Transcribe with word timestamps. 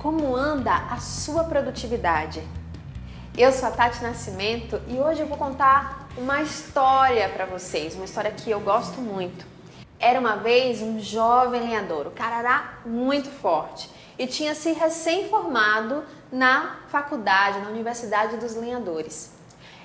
Como 0.00 0.34
anda 0.34 0.74
a 0.74 0.96
sua 0.96 1.44
produtividade? 1.44 2.42
Eu 3.36 3.52
sou 3.52 3.68
a 3.68 3.70
Tati 3.70 4.02
Nascimento 4.02 4.80
e 4.88 4.98
hoje 4.98 5.20
eu 5.20 5.26
vou 5.26 5.36
contar 5.36 6.08
uma 6.16 6.40
história 6.40 7.28
para 7.28 7.44
vocês, 7.44 7.94
uma 7.94 8.06
história 8.06 8.30
que 8.30 8.50
eu 8.50 8.60
gosto 8.60 8.98
muito. 9.02 9.44
Era 9.98 10.18
uma 10.18 10.36
vez 10.36 10.80
um 10.80 10.98
jovem 10.98 11.60
lenhador, 11.60 12.06
o 12.06 12.12
cara 12.12 12.38
era 12.38 12.78
muito 12.86 13.28
forte 13.28 13.90
e 14.18 14.26
tinha 14.26 14.54
se 14.54 14.72
recém-formado 14.72 16.02
na 16.32 16.76
faculdade, 16.88 17.58
na 17.58 17.68
Universidade 17.68 18.38
dos 18.38 18.56
Lenhadores. 18.56 19.34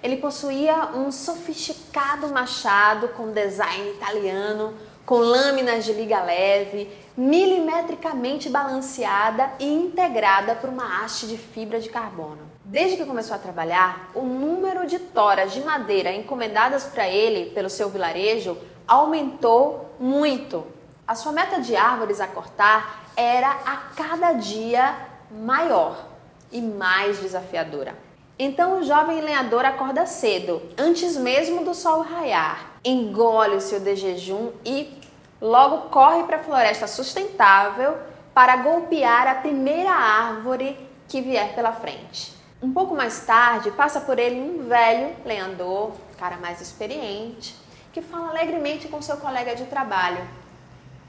Ele 0.02 0.16
possuía 0.16 0.92
um 0.94 1.12
sofisticado 1.12 2.30
machado 2.30 3.10
com 3.10 3.34
design 3.34 3.90
italiano, 3.90 4.76
com 5.06 5.18
lâminas 5.18 5.86
de 5.86 5.94
liga 5.94 6.22
leve, 6.24 6.90
milimetricamente 7.16 8.50
balanceada 8.50 9.52
e 9.60 9.66
integrada 9.66 10.56
por 10.56 10.70
uma 10.70 11.04
haste 11.04 11.28
de 11.28 11.38
fibra 11.38 11.80
de 11.80 11.90
carbono. 11.90 12.40
Desde 12.64 12.98
que 12.98 13.06
começou 13.06 13.36
a 13.36 13.40
trabalhar, 13.40 14.10
o 14.16 14.22
número 14.22 14.88
de 14.88 14.98
toras 14.98 15.54
de 15.54 15.62
madeira 15.62 16.12
encomendadas 16.12 16.86
para 16.86 17.08
ele 17.08 17.52
pelo 17.52 17.70
seu 17.70 17.90
vilarejo 17.90 18.58
aumentou 18.88 19.92
muito. 20.00 20.66
A 21.08 21.14
sua 21.14 21.32
meta 21.32 21.62
de 21.62 21.76
árvores 21.76 22.20
a 22.20 22.28
cortar 22.28 23.06
era 23.16 23.50
a 23.50 23.78
cada 23.96 24.34
dia 24.34 24.96
maior 25.32 26.08
e 26.52 26.60
mais 26.60 27.20
desafiadora. 27.20 27.96
Então 28.38 28.80
o 28.80 28.84
jovem 28.84 29.22
lenhador 29.22 29.64
acorda 29.64 30.06
cedo, 30.06 30.62
antes 30.78 31.16
mesmo 31.16 31.64
do 31.64 31.74
sol 31.74 32.02
raiar, 32.02 32.75
engole 32.86 33.56
o 33.56 33.62
seu 33.62 33.80
de 33.80 33.96
jejum 33.96 34.52
e 34.64 35.02
logo 35.42 35.90
corre 35.90 36.24
para 36.24 36.38
a 36.38 36.44
floresta 36.44 36.86
sustentável 36.86 37.98
para 38.34 38.58
golpear 38.58 39.28
a 39.28 39.36
primeira 39.36 39.92
árvore 39.92 40.78
que 41.08 41.20
vier 41.20 41.56
pela 41.56 41.72
frente. 41.72 42.34
Um 42.62 42.72
pouco 42.72 42.96
mais 42.96 43.26
tarde, 43.26 43.72
passa 43.72 44.00
por 44.00 44.20
ele 44.20 44.40
um 44.40 44.68
velho 44.68 45.16
lenhador, 45.26 45.92
cara 46.18 46.38
mais 46.38 46.62
experiente, 46.62 47.56
que 47.92 48.02
fala 48.02 48.30
alegremente 48.30 48.88
com 48.88 49.02
seu 49.02 49.18
colega 49.18 49.56
de 49.56 49.66
trabalho. 49.66 50.26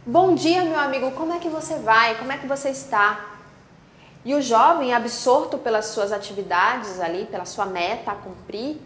Bom 0.04 0.34
dia, 0.34 0.62
meu 0.64 0.78
amigo, 0.78 1.10
como 1.12 1.32
é 1.32 1.38
que 1.38 1.48
você 1.48 1.76
vai? 1.76 2.16
Como 2.16 2.30
é 2.30 2.38
que 2.38 2.46
você 2.46 2.70
está? 2.70 3.36
E 4.24 4.34
o 4.34 4.42
jovem, 4.42 4.92
absorto 4.92 5.58
pelas 5.58 5.86
suas 5.86 6.12
atividades 6.12 7.00
ali, 7.00 7.26
pela 7.26 7.44
sua 7.44 7.66
meta 7.66 8.12
a 8.12 8.14
cumprir, 8.14 8.76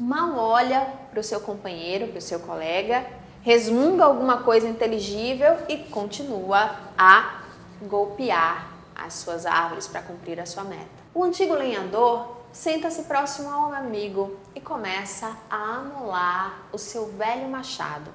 mal 0.00 0.36
olha 0.36 0.86
para 1.10 1.20
o 1.20 1.24
seu 1.24 1.40
companheiro, 1.40 2.08
para 2.08 2.18
o 2.18 2.22
seu 2.22 2.40
colega, 2.40 3.06
resmunga 3.42 4.04
alguma 4.04 4.42
coisa 4.42 4.68
inteligível 4.68 5.56
e 5.68 5.76
continua 5.78 6.76
a 6.96 7.42
golpear 7.82 8.70
as 8.94 9.14
suas 9.14 9.46
árvores 9.46 9.86
para 9.86 10.02
cumprir 10.02 10.38
a 10.40 10.46
sua 10.46 10.64
meta. 10.64 11.00
O 11.14 11.24
antigo 11.24 11.54
lenhador 11.54 12.36
senta-se 12.52 13.04
próximo 13.04 13.50
ao 13.50 13.72
amigo 13.72 14.36
e 14.54 14.60
começa 14.60 15.36
a 15.50 15.76
amolar 15.76 16.62
o 16.72 16.78
seu 16.78 17.06
velho 17.12 17.48
machado, 17.48 18.10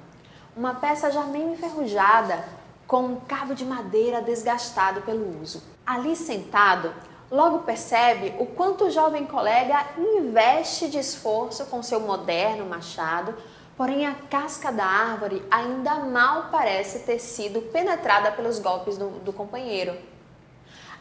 uma 0.56 0.74
peça 0.74 1.10
já 1.10 1.22
meio 1.24 1.52
enferrujada, 1.52 2.44
com 2.86 3.02
um 3.02 3.20
cabo 3.20 3.54
de 3.54 3.64
madeira 3.64 4.22
desgastado 4.22 5.02
pelo 5.02 5.42
uso. 5.42 5.62
Ali 5.84 6.14
sentado, 6.14 6.92
logo 7.30 7.60
percebe 7.60 8.34
o 8.38 8.46
quanto 8.46 8.84
o 8.84 8.90
jovem 8.90 9.26
colega 9.26 9.86
investe 9.98 10.88
de 10.88 10.98
esforço 10.98 11.66
com 11.66 11.82
seu 11.82 12.00
moderno 12.00 12.66
machado, 12.66 13.34
porém 13.76 14.06
a 14.06 14.14
casca 14.14 14.72
da 14.72 14.84
árvore 14.84 15.44
ainda 15.50 15.96
mal 15.96 16.48
parece 16.50 17.00
ter 17.00 17.18
sido 17.18 17.60
penetrada 17.72 18.30
pelos 18.32 18.58
golpes 18.58 18.96
do, 18.96 19.08
do 19.20 19.32
companheiro. 19.32 19.96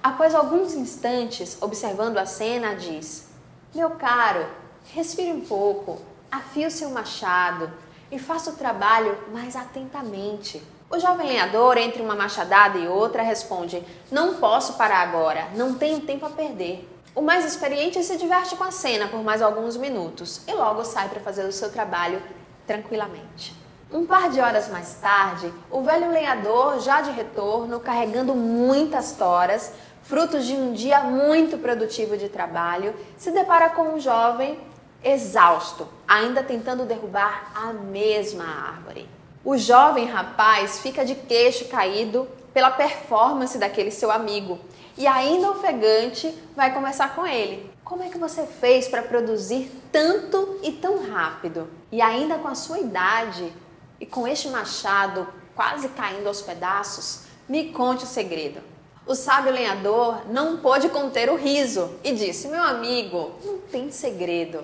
Após 0.01 0.35
alguns 0.35 0.73
instantes, 0.73 1.57
observando 1.61 2.17
a 2.17 2.25
cena, 2.25 2.75
diz: 2.75 3.29
Meu 3.73 3.91
caro, 3.91 4.45
respire 4.93 5.31
um 5.31 5.41
pouco, 5.41 5.99
afie 6.31 6.65
o 6.65 6.71
seu 6.71 6.89
machado 6.91 7.71
e 8.11 8.19
faça 8.19 8.51
o 8.51 8.55
trabalho 8.55 9.17
mais 9.31 9.55
atentamente. 9.55 10.61
O 10.89 10.99
jovem 10.99 11.27
lenhador, 11.27 11.77
entre 11.77 12.01
uma 12.01 12.15
machadada 12.15 12.77
e 12.77 12.87
outra, 12.87 13.23
responde: 13.23 13.83
Não 14.11 14.35
posso 14.35 14.73
parar 14.73 14.99
agora, 14.99 15.47
não 15.55 15.73
tenho 15.73 16.01
tempo 16.01 16.25
a 16.25 16.29
perder. 16.29 16.87
O 17.15 17.21
mais 17.21 17.45
experiente 17.45 18.03
se 18.03 18.17
diverte 18.17 18.55
com 18.55 18.63
a 18.63 18.71
cena 18.71 19.07
por 19.07 19.23
mais 19.23 19.41
alguns 19.41 19.77
minutos 19.77 20.41
e 20.47 20.53
logo 20.53 20.83
sai 20.83 21.09
para 21.09 21.21
fazer 21.21 21.45
o 21.45 21.51
seu 21.51 21.71
trabalho 21.71 22.21
tranquilamente. 22.67 23.55
Um 23.91 24.05
par 24.05 24.29
de 24.29 24.39
horas 24.39 24.67
mais 24.67 24.95
tarde, 24.95 25.51
o 25.71 25.81
velho 25.81 26.11
lenhador, 26.11 26.79
já 26.79 27.01
de 27.01 27.11
retorno, 27.11 27.79
carregando 27.79 28.35
muitas 28.35 29.13
toras, 29.13 29.73
frutos 30.03 30.45
de 30.45 30.53
um 30.53 30.73
dia 30.73 31.01
muito 31.01 31.57
produtivo 31.57 32.17
de 32.17 32.27
trabalho, 32.27 32.93
se 33.17 33.31
depara 33.31 33.69
com 33.69 33.95
um 33.95 33.99
jovem 33.99 34.59
exausto, 35.03 35.87
ainda 36.07 36.43
tentando 36.43 36.83
derrubar 36.83 37.51
a 37.55 37.71
mesma 37.71 38.43
árvore. 38.43 39.07
O 39.45 39.59
jovem 39.59 40.05
rapaz 40.05 40.79
fica 40.79 41.05
de 41.05 41.13
queixo 41.13 41.65
caído 41.65 42.27
pela 42.51 42.71
performance 42.71 43.59
daquele 43.59 43.91
seu 43.91 44.09
amigo 44.09 44.59
e, 44.97 45.05
ainda 45.05 45.51
ofegante, 45.51 46.35
vai 46.55 46.73
conversar 46.73 47.13
com 47.13 47.27
ele. 47.27 47.71
Como 47.83 48.01
é 48.01 48.09
que 48.09 48.17
você 48.17 48.47
fez 48.47 48.87
para 48.87 49.03
produzir 49.03 49.71
tanto 49.91 50.59
e 50.63 50.71
tão 50.71 51.07
rápido? 51.11 51.69
E 51.91 52.01
ainda 52.01 52.39
com 52.39 52.47
a 52.47 52.55
sua 52.55 52.79
idade 52.79 53.53
e 53.99 54.05
com 54.07 54.27
este 54.27 54.47
machado 54.47 55.27
quase 55.55 55.89
caindo 55.89 56.25
aos 56.25 56.41
pedaços, 56.41 57.25
me 57.47 57.71
conte 57.71 58.03
o 58.03 58.07
segredo. 58.07 58.61
O 59.05 59.13
sábio 59.13 59.53
lenhador 59.53 60.23
não 60.27 60.57
pôde 60.57 60.89
conter 60.89 61.29
o 61.29 61.35
riso 61.35 61.93
e 62.03 62.13
disse: 62.13 62.47
Meu 62.47 62.63
amigo, 62.63 63.33
não 63.43 63.59
tem 63.59 63.91
segredo. 63.91 64.63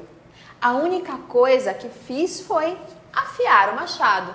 A 0.60 0.74
única 0.74 1.20
coisa 1.30 1.72
que 1.72 1.88
fiz 1.88 2.42
foi 2.42 2.76
afiar 3.14 3.74
o 3.74 3.76
machado. 3.76 4.34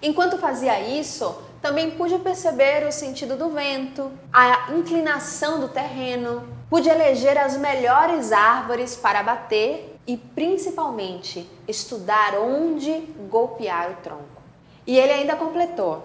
Enquanto 0.00 0.38
fazia 0.38 0.80
isso, 0.80 1.42
também 1.60 1.90
pude 1.90 2.18
perceber 2.18 2.86
o 2.86 2.92
sentido 2.92 3.36
do 3.36 3.50
vento, 3.50 4.12
a 4.32 4.72
inclinação 4.72 5.60
do 5.60 5.68
terreno, 5.68 6.48
pude 6.70 6.88
eleger 6.88 7.36
as 7.36 7.56
melhores 7.56 8.30
árvores 8.30 8.94
para 8.94 9.22
bater 9.22 9.96
e 10.06 10.16
principalmente 10.16 11.48
estudar 11.66 12.34
onde 12.38 12.92
golpear 13.28 13.90
o 13.90 13.96
tronco. 13.96 14.42
E 14.86 14.96
ele 14.96 15.12
ainda 15.12 15.36
completou: 15.36 16.02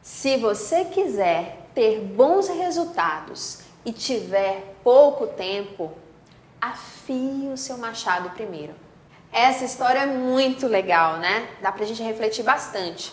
se 0.00 0.36
você 0.36 0.84
quiser 0.84 1.68
ter 1.74 2.00
bons 2.00 2.48
resultados 2.48 3.60
e 3.84 3.92
tiver 3.92 4.76
pouco 4.82 5.26
tempo, 5.26 5.92
afie 6.60 7.50
o 7.52 7.56
seu 7.56 7.76
machado 7.78 8.30
primeiro. 8.30 8.74
Essa 9.32 9.64
história 9.64 10.00
é 10.00 10.06
muito 10.06 10.66
legal, 10.66 11.18
né? 11.18 11.48
Dá 11.60 11.70
pra 11.70 11.84
gente 11.84 12.02
refletir 12.02 12.42
bastante. 12.42 13.12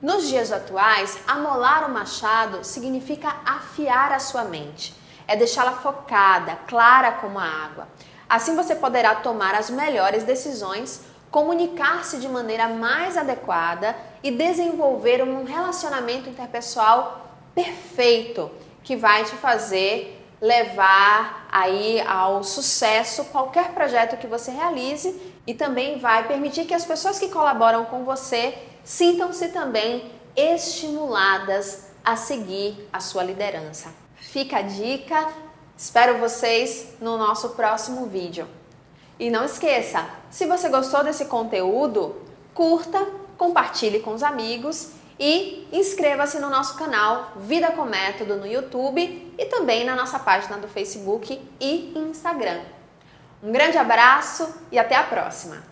Nos 0.00 0.28
dias 0.28 0.50
atuais, 0.50 1.18
amolar 1.26 1.88
o 1.88 1.92
machado 1.92 2.64
significa 2.64 3.36
afiar 3.44 4.12
a 4.12 4.18
sua 4.18 4.42
mente. 4.44 4.94
É 5.28 5.36
deixá-la 5.36 5.72
focada, 5.72 6.56
clara 6.66 7.12
como 7.12 7.38
a 7.38 7.44
água. 7.44 7.86
Assim 8.28 8.56
você 8.56 8.74
poderá 8.74 9.14
tomar 9.16 9.54
as 9.54 9.70
melhores 9.70 10.24
decisões, 10.24 11.02
comunicar-se 11.30 12.18
de 12.18 12.28
maneira 12.28 12.66
mais 12.68 13.16
adequada 13.16 13.96
e 14.22 14.30
desenvolver 14.30 15.22
um 15.22 15.44
relacionamento 15.44 16.28
interpessoal 16.28 17.30
perfeito 17.54 18.50
que 18.82 18.96
vai 18.96 19.24
te 19.24 19.36
fazer 19.36 20.21
levar 20.42 21.46
aí 21.52 22.00
ao 22.00 22.42
sucesso 22.42 23.26
qualquer 23.26 23.70
projeto 23.70 24.16
que 24.16 24.26
você 24.26 24.50
realize 24.50 25.32
e 25.46 25.54
também 25.54 26.00
vai 26.00 26.26
permitir 26.26 26.64
que 26.64 26.74
as 26.74 26.84
pessoas 26.84 27.16
que 27.16 27.28
colaboram 27.28 27.84
com 27.84 28.02
você 28.02 28.58
sintam-se 28.82 29.48
também 29.48 30.10
estimuladas 30.34 31.86
a 32.04 32.16
seguir 32.16 32.88
a 32.92 32.98
sua 32.98 33.22
liderança. 33.22 33.94
Fica 34.16 34.56
a 34.56 34.62
dica, 34.62 35.28
espero 35.76 36.18
vocês 36.18 36.94
no 37.00 37.16
nosso 37.16 37.50
próximo 37.50 38.06
vídeo. 38.06 38.48
E 39.20 39.30
não 39.30 39.44
esqueça, 39.44 40.04
se 40.28 40.46
você 40.46 40.68
gostou 40.68 41.04
desse 41.04 41.26
conteúdo, 41.26 42.16
curta, 42.52 43.06
compartilhe 43.38 44.00
com 44.00 44.12
os 44.12 44.24
amigos 44.24 44.90
e 45.18 45.68
inscreva-se 45.72 46.38
no 46.38 46.50
nosso 46.50 46.76
canal 46.76 47.32
Vida 47.36 47.72
com 47.72 47.84
Método 47.84 48.36
no 48.36 48.46
YouTube 48.46 49.34
e 49.38 49.46
também 49.46 49.84
na 49.84 49.94
nossa 49.94 50.18
página 50.18 50.58
do 50.58 50.68
Facebook 50.68 51.40
e 51.60 51.92
Instagram. 51.96 52.60
Um 53.42 53.50
grande 53.50 53.78
abraço 53.78 54.62
e 54.70 54.78
até 54.78 54.94
a 54.94 55.02
próxima! 55.02 55.71